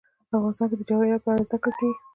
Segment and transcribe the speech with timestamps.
[0.37, 1.97] افغانستان کې د جواهرات په اړه زده کړه کېږي.